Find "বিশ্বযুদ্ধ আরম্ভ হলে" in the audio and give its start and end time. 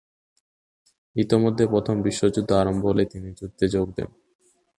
2.01-3.03